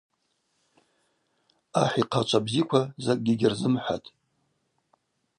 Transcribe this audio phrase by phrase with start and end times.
[1.81, 4.09] Ахӏ йхъачва бзиква закӏгьи гьырзымхӏватӏ.